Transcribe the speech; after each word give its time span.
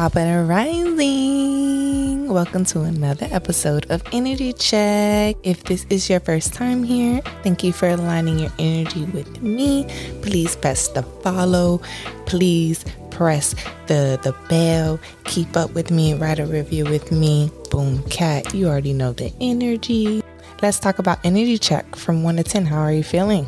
Top 0.00 0.12
the 0.12 0.46
Rising. 0.48 2.26
Welcome 2.32 2.64
to 2.72 2.80
another 2.80 3.28
episode 3.30 3.84
of 3.90 4.02
Energy 4.14 4.54
Check. 4.54 5.36
If 5.42 5.64
this 5.64 5.84
is 5.90 6.08
your 6.08 6.20
first 6.20 6.54
time 6.54 6.82
here, 6.82 7.20
thank 7.42 7.62
you 7.62 7.74
for 7.74 7.86
aligning 7.86 8.38
your 8.38 8.50
energy 8.58 9.04
with 9.04 9.42
me. 9.42 9.84
Please 10.22 10.56
press 10.56 10.88
the 10.88 11.02
follow. 11.02 11.82
Please 12.24 12.82
press 13.10 13.54
the 13.88 14.18
the 14.22 14.34
bell. 14.48 14.98
Keep 15.24 15.54
up 15.54 15.74
with 15.74 15.90
me. 15.90 16.14
Write 16.14 16.38
a 16.38 16.46
review 16.46 16.86
with 16.86 17.12
me. 17.12 17.52
Boom, 17.70 18.02
cat. 18.04 18.54
You 18.54 18.68
already 18.68 18.94
know 18.94 19.12
the 19.12 19.30
energy. 19.38 20.22
Let's 20.62 20.78
talk 20.78 20.98
about 20.98 21.18
energy 21.24 21.58
check 21.58 21.94
from 21.94 22.22
one 22.22 22.36
to 22.36 22.42
ten. 22.42 22.64
How 22.64 22.80
are 22.80 22.92
you 22.94 23.04
feeling? 23.04 23.44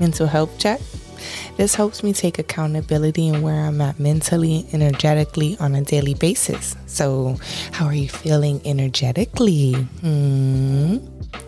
Mental 0.00 0.26
health 0.26 0.58
check. 0.58 0.80
This 1.56 1.74
helps 1.74 2.02
me 2.02 2.12
take 2.12 2.38
accountability 2.38 3.28
in 3.28 3.42
where 3.42 3.60
I'm 3.64 3.80
at 3.80 3.98
mentally, 3.98 4.66
energetically 4.72 5.56
on 5.60 5.74
a 5.74 5.82
daily 5.82 6.14
basis. 6.14 6.76
So, 6.86 7.36
how 7.72 7.86
are 7.86 7.94
you 7.94 8.08
feeling 8.08 8.60
energetically? 8.64 9.74
Hmm. 9.74 10.98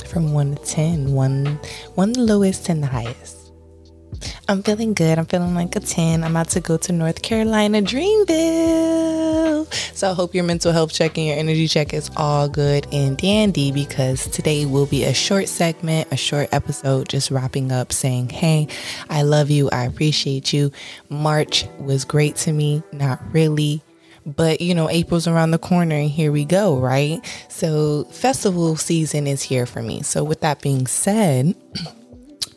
From 0.07 0.33
1 0.33 0.57
to 0.57 0.65
10, 0.65 1.13
one, 1.13 1.59
one 1.95 2.13
the 2.13 2.21
lowest, 2.21 2.67
10 2.67 2.81
the 2.81 2.89
highest. 2.89 3.40
I'm 4.49 4.63
feeling 4.63 4.95
good. 4.95 5.19
I'm 5.19 5.27
feeling 5.27 5.55
like 5.55 5.77
a 5.77 5.81
10. 5.81 6.25
I'm 6.25 6.33
about 6.33 6.49
to 6.51 6.61
go 6.61 6.77
to 6.77 6.93
North 6.93 7.23
Carolina, 7.23 7.83
Dreamville. 7.83 9.41
So 9.95 10.11
I 10.11 10.15
hope 10.15 10.35
your 10.35 10.45
mental 10.45 10.73
health 10.73 10.93
check 10.93 11.17
and 11.19 11.27
your 11.27 11.37
energy 11.37 11.69
check 11.69 11.93
is 11.95 12.11
all 12.17 12.49
good 12.49 12.87
and 12.93 13.17
dandy 13.17 13.71
because 13.73 14.27
today 14.29 14.67
will 14.67 14.87
be 14.87 15.05
a 15.05 15.15
short 15.15 15.49
segment, 15.49 16.09
a 16.11 16.17
short 16.17 16.49
episode, 16.53 17.09
just 17.09 17.31
wrapping 17.31 17.71
up 17.71 17.93
saying, 17.93 18.31
Hey, 18.31 18.69
I 19.09 19.23
love 19.23 19.51
you. 19.51 19.69
I 19.71 19.85
appreciate 19.85 20.53
you. 20.53 20.73
March 21.09 21.67
was 21.79 22.05
great 22.05 22.37
to 22.37 22.53
me. 22.53 22.83
Not 22.93 23.21
really 23.33 23.83
but 24.27 24.61
you 24.61 24.75
know 24.75 24.91
april's 24.91 25.27
around 25.27 25.51
the 25.51 25.59
corner 25.59 25.95
and 25.95 26.11
here 26.11 26.31
we 26.31 26.45
go 26.45 26.79
right 26.79 27.21
so 27.49 28.05
festival 28.05 28.77
season 28.77 29.27
is 29.27 29.43
here 29.43 29.65
for 29.65 29.83
me 29.83 30.03
so 30.03 30.23
with 30.23 30.41
that 30.43 30.61
being 30.61 30.87
said 30.87 31.55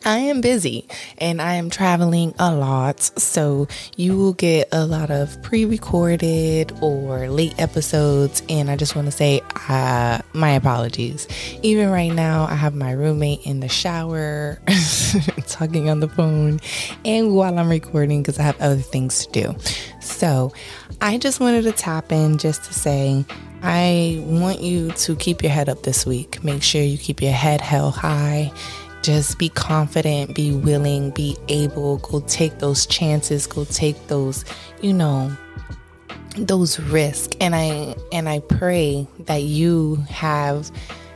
I 0.04 0.18
am 0.18 0.42
busy 0.42 0.86
and 1.16 1.40
I 1.40 1.54
am 1.54 1.70
traveling 1.70 2.34
a 2.38 2.54
lot. 2.54 3.00
So 3.00 3.68
you 3.96 4.16
will 4.18 4.34
get 4.34 4.68
a 4.70 4.84
lot 4.84 5.10
of 5.10 5.42
pre 5.42 5.64
recorded 5.64 6.76
or 6.82 7.28
late 7.28 7.54
episodes. 7.58 8.42
And 8.48 8.70
I 8.70 8.76
just 8.76 8.94
want 8.94 9.06
to 9.06 9.12
say 9.12 9.40
uh, 9.68 10.20
my 10.34 10.50
apologies. 10.50 11.26
Even 11.62 11.90
right 11.90 12.12
now, 12.12 12.44
I 12.44 12.54
have 12.54 12.74
my 12.74 12.92
roommate 12.92 13.46
in 13.46 13.60
the 13.60 13.68
shower 13.68 14.60
talking 15.46 15.88
on 15.88 16.00
the 16.00 16.08
phone 16.08 16.60
and 17.04 17.34
while 17.34 17.58
I'm 17.58 17.70
recording 17.70 18.22
because 18.22 18.38
I 18.38 18.42
have 18.42 18.60
other 18.60 18.76
things 18.76 19.26
to 19.26 19.32
do. 19.32 19.56
So 20.00 20.52
I 21.00 21.16
just 21.16 21.40
wanted 21.40 21.62
to 21.62 21.72
tap 21.72 22.12
in 22.12 22.36
just 22.36 22.64
to 22.64 22.74
say, 22.74 23.24
I 23.62 24.22
want 24.26 24.60
you 24.60 24.90
to 24.92 25.16
keep 25.16 25.42
your 25.42 25.50
head 25.50 25.70
up 25.70 25.82
this 25.82 26.04
week. 26.04 26.44
Make 26.44 26.62
sure 26.62 26.82
you 26.82 26.98
keep 26.98 27.22
your 27.22 27.32
head 27.32 27.62
held 27.62 27.94
high 27.94 28.52
just 29.04 29.38
be 29.38 29.50
confident, 29.50 30.34
be 30.34 30.50
willing, 30.50 31.10
be 31.10 31.36
able, 31.48 31.98
go 31.98 32.20
take 32.20 32.58
those 32.58 32.86
chances, 32.86 33.46
go 33.46 33.66
take 33.66 34.06
those, 34.06 34.46
you 34.80 34.94
know, 34.94 35.30
those 36.38 36.80
risks. 36.80 37.36
And 37.38 37.54
I 37.54 37.94
and 38.12 38.30
I 38.30 38.40
pray 38.40 39.06
that 39.20 39.42
you 39.42 39.96
have 40.08 40.70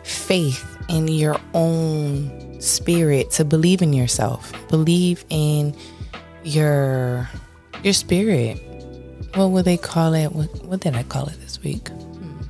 faith 0.05 0.65
in 0.91 1.09
your 1.09 1.41
own 1.55 2.61
spirit 2.61 3.31
to 3.33 3.45
believe 3.45 3.81
in 3.81 3.95
yourself. 3.95 4.53
Believe 4.69 5.25
in 5.31 5.75
your 6.45 7.27
your 7.83 7.95
spirit. 7.95 8.61
What 9.35 9.51
would 9.51 9.65
they 9.65 9.79
call 9.79 10.13
it? 10.13 10.33
What, 10.33 10.63
what 10.65 10.81
did 10.81 10.95
I 10.95 11.05
call 11.05 11.27
it 11.29 11.41
this 11.41 11.63
week? 11.63 11.89
Hmm. 11.89 12.43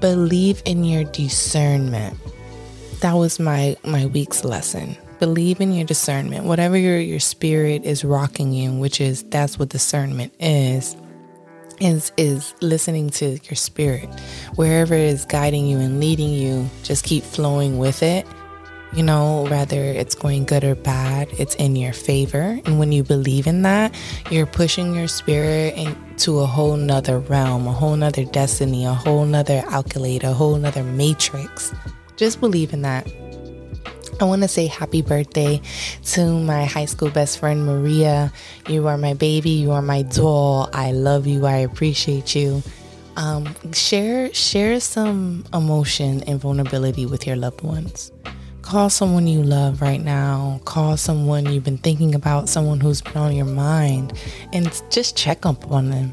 Believe 0.00 0.62
in 0.64 0.82
your 0.82 1.04
discernment 1.04 2.16
that 3.00 3.14
was 3.14 3.40
my 3.40 3.76
my 3.84 4.06
week's 4.06 4.44
lesson. 4.44 4.96
Believe 5.18 5.60
in 5.60 5.72
your 5.72 5.84
discernment. 5.84 6.44
Whatever 6.44 6.76
your 6.76 6.98
your 6.98 7.20
spirit 7.20 7.84
is 7.84 8.04
rocking 8.04 8.54
in 8.54 8.78
which 8.78 9.00
is 9.00 9.22
that's 9.24 9.58
what 9.58 9.68
discernment 9.68 10.32
is 10.38 10.96
is 11.80 12.12
is 12.16 12.54
listening 12.60 13.10
to 13.10 13.38
your 13.44 13.56
spirit. 13.56 14.08
Wherever 14.54 14.94
it 14.94 15.00
is 15.00 15.24
guiding 15.24 15.66
you 15.66 15.78
and 15.78 16.00
leading 16.00 16.30
you 16.30 16.68
just 16.82 17.04
keep 17.04 17.24
flowing 17.24 17.78
with 17.78 18.02
it. 18.02 18.26
You 18.92 19.04
know 19.04 19.46
whether 19.48 19.80
it's 19.80 20.16
going 20.16 20.44
good 20.44 20.64
or 20.64 20.74
bad 20.74 21.28
it's 21.38 21.54
in 21.54 21.76
your 21.76 21.92
favor. 21.92 22.60
And 22.64 22.78
when 22.78 22.92
you 22.92 23.02
believe 23.02 23.46
in 23.46 23.62
that 23.62 23.94
you're 24.30 24.46
pushing 24.46 24.94
your 24.94 25.08
spirit 25.08 25.74
into 25.76 26.40
a 26.40 26.46
whole 26.46 26.76
nother 26.76 27.18
realm 27.18 27.66
a 27.66 27.72
whole 27.72 27.96
nother 27.96 28.24
destiny 28.24 28.84
a 28.84 28.92
whole 28.92 29.24
nother 29.24 29.62
calculator 29.62 30.28
a 30.28 30.32
whole 30.32 30.56
nother 30.56 30.84
matrix 30.84 31.72
just 32.20 32.38
believe 32.38 32.74
in 32.74 32.82
that. 32.82 33.10
I 34.20 34.24
want 34.24 34.42
to 34.42 34.48
say 34.48 34.66
happy 34.66 35.00
birthday 35.00 35.62
to 36.12 36.38
my 36.38 36.66
high 36.66 36.84
school 36.84 37.08
best 37.08 37.38
friend 37.38 37.64
Maria. 37.64 38.30
You 38.68 38.86
are 38.88 38.98
my 38.98 39.14
baby. 39.14 39.48
You 39.48 39.70
are 39.70 39.80
my 39.80 40.02
doll. 40.02 40.68
I 40.74 40.92
love 40.92 41.26
you. 41.26 41.46
I 41.46 41.56
appreciate 41.56 42.34
you. 42.34 42.62
Um, 43.16 43.54
share 43.72 44.32
share 44.34 44.78
some 44.80 45.46
emotion 45.54 46.22
and 46.24 46.38
vulnerability 46.38 47.06
with 47.06 47.26
your 47.26 47.36
loved 47.36 47.62
ones. 47.62 48.12
Call 48.60 48.90
someone 48.90 49.26
you 49.26 49.42
love 49.42 49.80
right 49.80 50.02
now. 50.02 50.60
Call 50.66 50.98
someone 50.98 51.46
you've 51.46 51.64
been 51.64 51.78
thinking 51.78 52.14
about. 52.14 52.50
Someone 52.50 52.80
who's 52.80 53.00
been 53.00 53.16
on 53.16 53.34
your 53.34 53.46
mind, 53.46 54.12
and 54.52 54.70
just 54.90 55.16
check 55.16 55.46
up 55.46 55.72
on 55.72 55.88
them. 55.88 56.12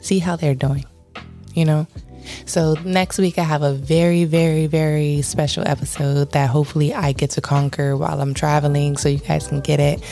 See 0.00 0.20
how 0.20 0.36
they're 0.36 0.54
doing. 0.54 0.84
You 1.54 1.64
know, 1.64 1.86
so 2.46 2.74
next 2.84 3.18
week 3.18 3.38
I 3.38 3.42
have 3.42 3.62
a 3.62 3.72
very, 3.72 4.24
very, 4.24 4.66
very 4.66 5.22
special 5.22 5.66
episode 5.66 6.32
that 6.32 6.50
hopefully 6.50 6.94
I 6.94 7.12
get 7.12 7.30
to 7.30 7.40
conquer 7.40 7.96
while 7.96 8.20
I'm 8.20 8.34
traveling 8.34 8.96
so 8.96 9.08
you 9.08 9.18
guys 9.18 9.48
can 9.48 9.60
get 9.60 9.80
it. 9.80 10.02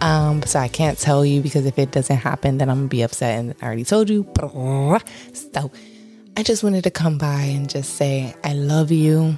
Um, 0.00 0.42
so 0.42 0.58
I 0.58 0.68
can't 0.68 0.98
tell 0.98 1.24
you 1.24 1.40
because 1.40 1.66
if 1.66 1.78
it 1.78 1.92
doesn't 1.92 2.16
happen, 2.16 2.58
then 2.58 2.68
I'm 2.68 2.78
gonna 2.78 2.88
be 2.88 3.02
upset 3.02 3.38
and 3.38 3.54
I 3.62 3.66
already 3.66 3.84
told 3.84 4.10
you. 4.10 4.26
So 5.32 5.70
I 6.36 6.42
just 6.42 6.62
wanted 6.64 6.84
to 6.84 6.90
come 6.90 7.16
by 7.16 7.42
and 7.42 7.70
just 7.70 7.94
say 7.94 8.34
I 8.42 8.54
love 8.54 8.90
you. 8.90 9.36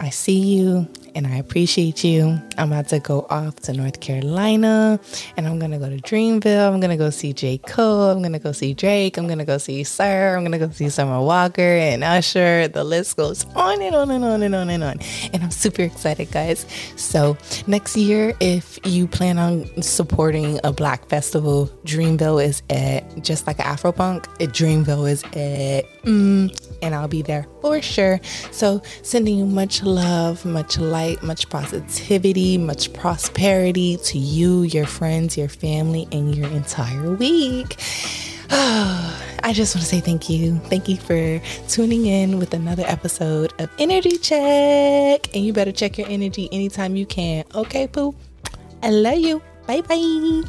I 0.00 0.10
see 0.10 0.38
you 0.38 0.86
and 1.16 1.26
I 1.26 1.36
appreciate 1.36 2.04
you. 2.04 2.40
I'm 2.56 2.70
about 2.70 2.86
to 2.88 3.00
go 3.00 3.26
off 3.28 3.56
to 3.62 3.72
North 3.72 3.98
Carolina 3.98 5.00
and 5.36 5.48
I'm 5.48 5.58
going 5.58 5.72
to 5.72 5.78
go 5.78 5.88
to 5.88 5.96
Dreamville. 5.96 6.72
I'm 6.72 6.78
going 6.78 6.90
to 6.90 6.96
go 6.96 7.10
see 7.10 7.32
J. 7.32 7.58
Cole. 7.58 8.10
I'm 8.10 8.20
going 8.20 8.32
to 8.32 8.38
go 8.38 8.52
see 8.52 8.74
Drake. 8.74 9.16
I'm 9.16 9.26
going 9.26 9.38
to 9.38 9.44
go 9.44 9.58
see 9.58 9.82
Sir. 9.82 10.36
I'm 10.36 10.42
going 10.42 10.52
to 10.52 10.64
go 10.64 10.70
see 10.70 10.88
Summer 10.88 11.20
Walker 11.20 11.60
and 11.60 12.04
Usher. 12.04 12.68
The 12.68 12.84
list 12.84 13.16
goes 13.16 13.44
on 13.56 13.82
and 13.82 13.96
on 13.96 14.12
and 14.12 14.24
on 14.24 14.44
and 14.44 14.54
on 14.54 14.70
and 14.70 14.84
on. 14.84 15.00
And 15.32 15.42
I'm 15.42 15.50
super 15.50 15.82
excited, 15.82 16.30
guys. 16.30 16.64
So, 16.94 17.36
next 17.66 17.96
year, 17.96 18.34
if 18.38 18.78
you 18.84 19.08
plan 19.08 19.38
on 19.38 19.82
supporting 19.82 20.60
a 20.62 20.72
black 20.72 21.08
festival, 21.08 21.66
Dreamville 21.84 22.44
is 22.44 22.62
at 22.70 23.24
just 23.24 23.48
like 23.48 23.56
Afropunk, 23.58 24.26
Dreamville 24.38 25.10
is 25.10 25.24
at, 25.24 25.84
mm, 26.02 26.76
and 26.82 26.94
I'll 26.94 27.08
be 27.08 27.22
there 27.22 27.48
for 27.60 27.82
sure. 27.82 28.20
So, 28.52 28.82
sending 29.02 29.36
you 29.36 29.46
much 29.46 29.82
love, 29.88 30.44
much 30.44 30.78
light, 30.78 31.22
much 31.22 31.48
positivity, 31.48 32.58
much 32.58 32.92
prosperity 32.92 33.96
to 34.04 34.18
you, 34.18 34.62
your 34.62 34.86
friends, 34.86 35.36
your 35.36 35.48
family, 35.48 36.06
and 36.12 36.34
your 36.34 36.48
entire 36.48 37.12
week. 37.12 37.76
I 38.50 39.52
just 39.52 39.74
want 39.74 39.82
to 39.82 39.88
say 39.88 40.00
thank 40.00 40.28
you. 40.28 40.58
Thank 40.66 40.88
you 40.88 40.96
for 40.96 41.40
tuning 41.68 42.06
in 42.06 42.38
with 42.38 42.54
another 42.54 42.84
episode 42.86 43.52
of 43.58 43.70
Energy 43.78 44.18
Check. 44.18 45.34
And 45.34 45.44
you 45.44 45.52
better 45.52 45.72
check 45.72 45.98
your 45.98 46.08
energy 46.08 46.48
anytime 46.52 46.96
you 46.96 47.06
can. 47.06 47.44
Okay, 47.54 47.86
Pooh? 47.86 48.14
I 48.82 48.90
love 48.90 49.18
you. 49.18 49.42
Bye 49.66 49.82
bye. 49.82 50.48